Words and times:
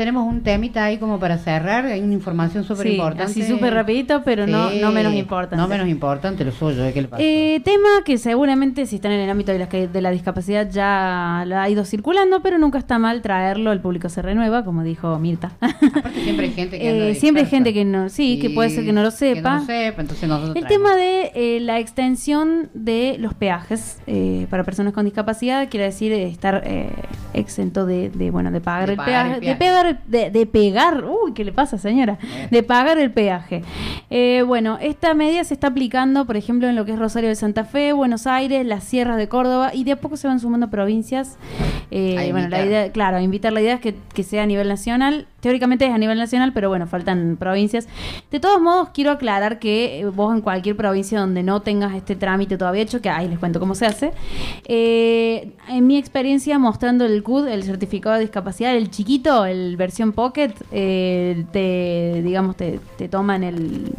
tenemos 0.00 0.26
un 0.26 0.40
temita 0.42 0.84
ahí 0.84 0.96
como 0.96 1.18
para 1.20 1.36
cerrar, 1.36 1.84
hay 1.84 2.00
una 2.00 2.14
información 2.14 2.64
súper 2.64 2.86
Sí, 2.86 2.92
importante. 2.94 3.24
así 3.24 3.42
súper 3.42 3.74
rapidito, 3.74 4.22
pero 4.24 4.46
no, 4.46 4.70
Sí, 4.70 4.78
no 4.80 4.90
menos 4.92 5.12
importante. 5.14 5.56
No 5.56 5.68
menos 5.68 5.86
importante 5.88 6.42
lo 6.44 6.52
suyo, 6.52 6.84
¿eh? 6.86 6.92
¿qué 6.94 7.02
le 7.02 7.08
pasa? 7.08 7.22
Eh, 7.22 7.60
tema 7.64 7.88
que 8.04 8.16
seguramente 8.16 8.86
si 8.86 8.96
están 8.96 9.12
en 9.12 9.20
el 9.20 9.28
ámbito 9.28 9.52
de 9.52 9.58
la, 9.58 9.66
de 9.66 10.00
la 10.00 10.10
discapacidad 10.10 10.70
ya 10.70 11.44
lo 11.46 11.58
ha 11.58 11.68
ido 11.68 11.84
circulando, 11.84 12.40
pero 12.40 12.58
nunca 12.58 12.78
está 12.78 12.98
mal 12.98 13.20
traerlo, 13.20 13.72
el 13.72 13.80
público 13.80 14.08
se 14.08 14.22
renueva, 14.22 14.64
como 14.64 14.82
dijo 14.82 15.18
Mirta. 15.18 15.52
Aparte 15.60 16.22
siempre 16.22 16.46
hay 16.46 16.52
gente 16.52 16.78
que 16.78 16.88
anda 16.90 17.04
Eh, 17.08 17.14
siempre 17.16 17.42
hay 17.42 17.48
gente 17.50 17.74
que 17.74 17.84
no, 17.84 18.08
sí, 18.08 18.38
que 18.40 18.48
puede 18.50 18.70
ser 18.70 18.84
que 18.86 18.92
no 18.92 19.02
lo 19.02 19.10
sepa. 19.10 19.40
Que 19.42 19.48
no 19.50 19.60
lo 19.60 19.66
sepa, 19.66 20.00
entonces 20.00 20.28
nosotros 20.28 20.56
El 20.56 20.64
traemos. 20.66 20.90
tema 20.90 20.96
de 20.96 21.32
eh, 21.34 21.60
la 21.60 21.78
extensión 21.78 22.70
de 22.72 23.16
los 23.18 23.34
peajes 23.34 23.98
eh, 24.06 24.46
para 24.48 24.64
personas 24.64 24.92
con 24.94 25.04
discapacidad 25.04 25.68
quiere 25.68 25.84
decir 25.86 26.12
estar 26.12 26.62
eh, 26.64 26.88
exento 27.34 27.86
de, 27.86 28.10
de, 28.10 28.30
bueno 28.30 28.50
de 28.50 28.60
pagar 28.60 28.86
De 28.86 28.92
el 28.92 28.96
pagar 28.96 29.26
peaje, 29.26 29.34
el 29.38 29.44
de 29.44 29.56
pegar 29.56 30.02
de, 30.06 30.30
de 30.30 30.46
pegar, 30.46 31.04
uy, 31.04 31.32
¿qué 31.32 31.44
le 31.44 31.52
pasa, 31.52 31.78
señora? 31.78 32.18
Eh. 32.22 32.48
De 32.50 32.62
pagar 32.62 32.98
el 32.98 33.10
peaje. 33.10 33.62
Eh, 34.10 34.42
bueno, 34.46 34.78
esta 34.80 35.14
medida 35.14 35.44
se 35.44 35.54
está 35.54 35.68
aplicando, 35.68 36.24
por 36.24 36.36
ejemplo, 36.36 36.68
en 36.68 36.76
lo 36.76 36.84
que 36.84 36.92
es 36.92 36.98
Rosario 36.98 37.28
de 37.28 37.34
Santa 37.36 37.64
Fe, 37.64 37.92
Buenos 37.92 38.26
Aires, 38.26 38.66
las 38.66 38.84
sierras 38.84 39.16
de 39.16 39.28
Córdoba 39.28 39.70
y 39.74 39.84
de 39.84 39.92
a 39.92 39.96
poco 39.96 40.16
se 40.16 40.28
van 40.28 40.40
sumando 40.40 40.70
provincias. 40.70 41.38
Eh, 41.90 42.28
bueno, 42.30 42.48
la 42.48 42.64
idea, 42.64 42.92
claro, 42.92 43.18
invitar 43.20 43.52
la 43.52 43.60
idea 43.60 43.74
es 43.74 43.80
que, 43.80 43.94
que 44.14 44.22
sea 44.22 44.44
a 44.44 44.46
nivel 44.46 44.68
nacional. 44.68 45.26
Teóricamente 45.40 45.86
es 45.86 45.92
a 45.92 45.98
nivel 45.98 46.18
nacional, 46.18 46.52
pero 46.52 46.68
bueno, 46.68 46.86
faltan 46.86 47.36
provincias. 47.38 47.88
De 48.30 48.40
todos 48.40 48.60
modos, 48.60 48.90
quiero 48.92 49.10
aclarar 49.10 49.58
que 49.58 50.00
eh, 50.00 50.04
vos 50.04 50.34
en 50.34 50.42
cualquier 50.42 50.76
provincia 50.76 51.18
donde 51.18 51.42
no 51.42 51.60
tengas 51.62 51.94
este 51.94 52.14
trámite 52.14 52.58
todavía 52.58 52.82
hecho, 52.82 53.00
que 53.00 53.08
ahí 53.08 53.26
les 53.26 53.38
cuento 53.38 53.58
cómo 53.58 53.74
se 53.74 53.86
hace, 53.86 54.12
eh, 54.66 55.52
en 55.68 55.86
mi 55.86 55.96
experiencia 55.96 56.58
mostrando 56.58 57.06
el 57.06 57.22
CUD, 57.22 57.48
el 57.48 57.62
certificado 57.64 58.16
de 58.16 58.20
discapacidad, 58.20 58.74
el 58.76 58.90
chiquito, 58.90 59.46
el 59.46 59.76
versión 59.76 60.12
Pocket, 60.12 60.52
eh, 60.72 61.44
te, 61.52 62.20
digamos, 62.22 62.56
te, 62.56 62.78
te 62.98 63.08
toman 63.08 63.42
el, 63.42 63.92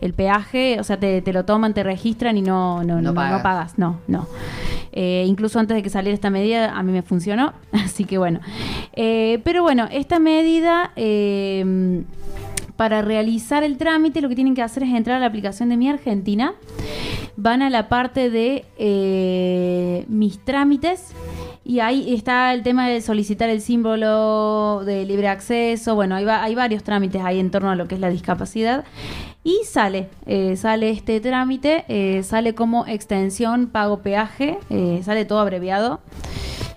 el 0.00 0.14
peaje, 0.14 0.78
o 0.80 0.84
sea, 0.84 0.98
te, 0.98 1.20
te 1.22 1.32
lo 1.32 1.44
toman, 1.44 1.74
te 1.74 1.82
registran 1.82 2.36
y 2.38 2.42
no, 2.42 2.82
no, 2.82 2.96
No 2.96 3.02
no, 3.02 3.02
no 3.10 3.14
pagas. 3.14 3.42
pagas, 3.42 3.78
no, 3.78 3.98
no. 4.08 4.26
Eh, 4.92 5.24
incluso 5.26 5.58
antes 5.58 5.76
de 5.76 5.82
que 5.82 5.90
saliera 5.90 6.14
esta 6.14 6.30
medida, 6.30 6.76
a 6.76 6.82
mí 6.82 6.92
me 6.92 7.02
funcionó, 7.02 7.52
así 7.72 8.04
que 8.04 8.18
bueno. 8.18 8.40
Eh, 8.94 9.40
pero 9.44 9.62
bueno, 9.62 9.88
esta 9.90 10.18
medida, 10.18 10.92
eh, 10.96 12.04
para 12.76 13.02
realizar 13.02 13.64
el 13.64 13.76
trámite, 13.76 14.20
lo 14.20 14.28
que 14.28 14.36
tienen 14.36 14.54
que 14.54 14.62
hacer 14.62 14.84
es 14.84 14.94
entrar 14.94 15.16
a 15.16 15.20
la 15.20 15.26
aplicación 15.26 15.68
de 15.68 15.76
Mi 15.76 15.88
Argentina, 15.88 16.54
van 17.36 17.62
a 17.62 17.70
la 17.70 17.88
parte 17.88 18.30
de 18.30 18.64
eh, 18.78 20.04
mis 20.08 20.38
trámites. 20.44 21.12
Y 21.68 21.80
ahí 21.80 22.14
está 22.14 22.54
el 22.54 22.62
tema 22.62 22.88
de 22.88 23.02
solicitar 23.02 23.50
el 23.50 23.60
símbolo 23.60 24.82
de 24.86 25.04
libre 25.04 25.28
acceso. 25.28 25.94
Bueno, 25.94 26.14
hay, 26.14 26.24
va- 26.24 26.42
hay 26.42 26.54
varios 26.54 26.82
trámites 26.82 27.20
ahí 27.22 27.38
en 27.38 27.50
torno 27.50 27.70
a 27.70 27.76
lo 27.76 27.86
que 27.86 27.94
es 27.94 28.00
la 28.00 28.08
discapacidad. 28.08 28.84
Y 29.44 29.60
sale, 29.66 30.08
eh, 30.24 30.56
sale 30.56 30.88
este 30.88 31.20
trámite, 31.20 31.84
eh, 31.88 32.22
sale 32.22 32.54
como 32.54 32.86
extensión 32.86 33.66
pago 33.66 33.98
peaje, 33.98 34.58
eh, 34.70 35.02
sale 35.04 35.26
todo 35.26 35.40
abreviado. 35.40 36.00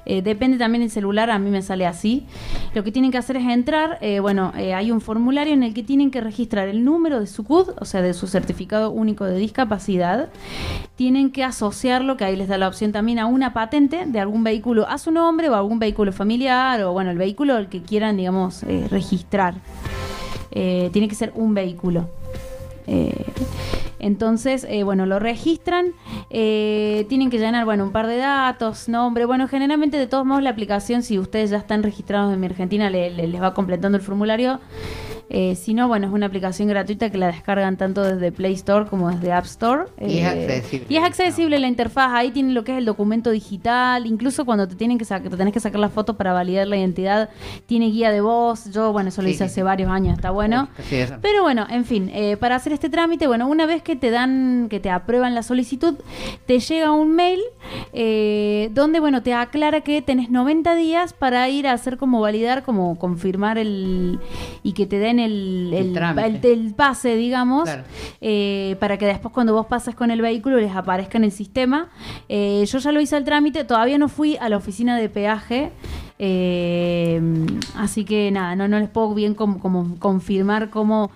Eh, 0.05 0.21
depende 0.21 0.57
también 0.57 0.81
del 0.81 0.89
celular, 0.89 1.29
a 1.29 1.39
mí 1.39 1.49
me 1.49 1.61
sale 1.61 1.85
así. 1.85 2.25
Lo 2.73 2.83
que 2.83 2.91
tienen 2.91 3.11
que 3.11 3.17
hacer 3.17 3.37
es 3.37 3.47
entrar, 3.47 3.97
eh, 4.01 4.19
bueno, 4.19 4.51
eh, 4.57 4.73
hay 4.73 4.91
un 4.91 5.01
formulario 5.01 5.53
en 5.53 5.63
el 5.63 5.73
que 5.73 5.83
tienen 5.83 6.11
que 6.11 6.21
registrar 6.21 6.67
el 6.67 6.83
número 6.83 7.19
de 7.19 7.27
su 7.27 7.43
CUD, 7.43 7.69
o 7.79 7.85
sea, 7.85 8.01
de 8.01 8.13
su 8.13 8.27
certificado 8.27 8.91
único 8.91 9.25
de 9.25 9.37
discapacidad. 9.37 10.29
Tienen 10.95 11.31
que 11.31 11.43
asociarlo, 11.43 12.17
que 12.17 12.25
ahí 12.25 12.35
les 12.35 12.47
da 12.47 12.57
la 12.57 12.67
opción 12.67 12.91
también, 12.91 13.19
a 13.19 13.25
una 13.25 13.53
patente 13.53 14.05
de 14.05 14.19
algún 14.19 14.43
vehículo 14.43 14.87
a 14.87 14.97
su 14.97 15.11
nombre 15.11 15.49
o 15.49 15.55
algún 15.55 15.79
vehículo 15.79 16.11
familiar 16.11 16.81
o, 16.83 16.93
bueno, 16.93 17.11
el 17.11 17.17
vehículo 17.17 17.55
al 17.55 17.69
que 17.69 17.81
quieran, 17.81 18.17
digamos, 18.17 18.63
registrar. 18.89 19.55
Tiene 20.51 21.07
que 21.07 21.15
ser 21.15 21.31
un 21.35 21.53
vehículo. 21.53 22.09
Eh, 22.87 23.25
entonces, 24.01 24.65
eh, 24.69 24.83
bueno, 24.83 25.05
lo 25.05 25.19
registran, 25.19 25.93
eh, 26.29 27.05
tienen 27.09 27.29
que 27.29 27.37
llenar, 27.39 27.65
bueno, 27.65 27.83
un 27.85 27.91
par 27.91 28.07
de 28.07 28.17
datos, 28.17 28.89
nombre, 28.89 29.25
bueno, 29.25 29.47
generalmente 29.47 29.97
de 29.97 30.07
todos 30.07 30.25
modos 30.25 30.43
la 30.43 30.49
aplicación, 30.49 31.03
si 31.03 31.17
ustedes 31.19 31.49
ya 31.51 31.57
están 31.57 31.83
registrados 31.83 32.33
en 32.33 32.39
mi 32.39 32.47
Argentina, 32.47 32.89
le- 32.89 33.11
le- 33.11 33.27
les 33.27 33.41
va 33.41 33.53
completando 33.53 33.97
el 33.97 34.03
formulario. 34.03 34.59
Eh, 35.33 35.55
si 35.55 35.73
no, 35.73 35.87
bueno, 35.87 36.07
es 36.07 36.13
una 36.13 36.25
aplicación 36.25 36.67
gratuita 36.67 37.09
que 37.09 37.17
la 37.17 37.27
descargan 37.27 37.77
tanto 37.77 38.03
desde 38.03 38.33
Play 38.33 38.51
Store 38.53 38.85
como 38.89 39.09
desde 39.09 39.31
App 39.31 39.45
Store. 39.45 39.83
Y 39.97 40.17
es 40.17 40.25
Eh, 40.25 40.45
accesible. 40.57 40.87
Y 40.89 40.97
es 40.97 41.03
accesible 41.03 41.57
la 41.57 41.67
interfaz, 41.69 42.11
ahí 42.13 42.31
tienen 42.31 42.53
lo 42.53 42.65
que 42.65 42.73
es 42.73 42.77
el 42.79 42.83
documento 42.85 43.29
digital, 43.31 44.05
incluso 44.07 44.43
cuando 44.43 44.67
te 44.67 44.75
tienen 44.75 44.97
que 44.97 45.05
te 45.05 45.29
tenés 45.37 45.53
que 45.53 45.61
sacar 45.61 45.79
la 45.79 45.87
foto 45.87 46.17
para 46.17 46.33
validar 46.33 46.67
la 46.67 46.75
identidad, 46.75 47.29
tiene 47.65 47.85
guía 47.91 48.11
de 48.11 48.19
voz, 48.19 48.69
yo, 48.71 48.91
bueno, 48.91 49.07
eso 49.07 49.21
lo 49.21 49.29
Sí, 49.29 49.35
hice 49.35 49.45
hace 49.45 49.63
varios 49.63 49.89
años, 49.89 50.15
está 50.15 50.31
bueno. 50.31 50.67
Sí. 50.89 50.97
Pero 51.21 51.43
bueno, 51.43 51.65
en 51.69 51.85
fin, 51.85 52.11
eh, 52.13 52.35
para 52.35 52.57
hacer 52.57 52.73
este 52.73 52.89
trámite, 52.89 53.25
bueno, 53.27 53.47
una 53.47 53.65
vez 53.65 53.81
que 53.83 53.95
te 53.95 54.09
dan, 54.11 54.67
que 54.69 54.81
te 54.81 54.89
aprueban 54.89 55.33
la 55.33 55.43
solicitud, 55.43 55.95
te 56.45 56.59
llega 56.59 56.91
un 56.91 57.15
mail 57.15 57.39
eh, 57.93 58.69
donde, 58.73 58.99
bueno, 58.99 59.23
te 59.23 59.33
aclara 59.33 59.79
que 59.79 60.01
tenés 60.01 60.29
90 60.29 60.75
días 60.75 61.13
para 61.13 61.47
ir 61.47 61.67
a 61.67 61.71
hacer 61.71 61.97
como 61.97 62.19
validar, 62.19 62.63
como 62.63 62.99
confirmar 62.99 63.57
el 63.57 64.19
y 64.63 64.73
que 64.73 64.85
te 64.85 64.99
den 64.99 65.20
el, 65.21 65.71
El 65.73 65.87
el, 65.87 65.93
trámite. 65.93 66.51
el- 66.53 66.59
el 66.67 66.73
pase, 66.73 67.15
digamos, 67.15 67.63
Claro. 67.63 67.83
eh, 68.19 68.75
para 68.79 68.97
que 68.97 69.05
después 69.05 69.33
cuando 69.33 69.53
vos 69.53 69.67
pases 69.67 69.95
con 69.95 70.11
el 70.11 70.21
vehículo 70.21 70.57
les 70.57 70.75
aparezca 70.75 71.17
en 71.17 71.23
el 71.23 71.31
sistema. 71.31 71.89
Eh, 72.27 72.65
yo 72.67 72.77
ya 72.79 72.91
lo 72.91 72.99
hice 72.99 73.15
el 73.17 73.23
trámite, 73.23 73.63
todavía 73.63 73.97
no 73.97 74.09
fui 74.09 74.35
a 74.37 74.49
la 74.49 74.57
oficina 74.57 74.97
de 74.97 75.07
peaje. 75.09 75.71
eh, 76.23 77.19
así 77.75 78.05
que 78.05 78.29
nada, 78.31 78.55
no, 78.55 78.67
no 78.67 78.77
les 78.79 78.89
puedo 78.89 79.13
bien 79.15 79.33
como, 79.33 79.59
como 79.59 79.95
confirmar 79.97 80.69
cómo, 80.69 81.09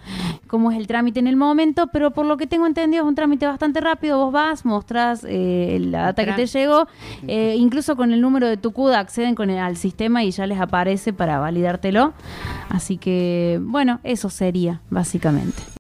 cómo 0.48 0.72
es 0.72 0.78
el 0.78 0.88
trámite 0.88 1.20
en 1.20 1.28
el 1.28 1.36
momento, 1.36 1.88
pero 1.88 2.12
por 2.12 2.26
lo 2.26 2.38
que 2.38 2.48
tengo 2.48 2.68
entendido 2.68 3.04
es 3.04 3.08
un 3.08 3.16
trámite 3.16 3.46
bastante 3.48 3.82
rápido. 3.82 4.18
Vos 4.24 4.32
vas, 4.32 4.66
mostrás 4.66 5.26
eh, 5.28 5.78
la 5.82 6.04
data 6.04 6.24
que 6.26 6.32
te 6.34 6.46
llegó, 6.46 6.88
eh, 7.28 7.56
incluso 7.58 7.96
con 7.96 8.12
el 8.12 8.22
número 8.22 8.48
de 8.48 8.58
tu 8.58 8.72
CUDA 8.72 9.00
acceden 9.00 9.36
con 9.36 9.50
el- 9.50 9.60
al 9.60 9.76
sistema 9.78 10.24
y 10.24 10.32
ya 10.32 10.46
les 10.48 10.60
aparece 10.60 11.14
para 11.14 11.40
validártelo. 11.40 12.14
Así 12.70 12.98
que, 12.98 13.60
bueno, 13.62 14.00
eso 14.04 14.30
sería 14.30 14.82
básicamente. 14.90 15.62